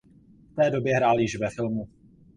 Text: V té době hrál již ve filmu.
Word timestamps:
V 0.51 0.55
té 0.55 0.69
době 0.69 0.95
hrál 0.95 1.19
již 1.19 1.39
ve 1.39 1.49
filmu. 1.49 1.87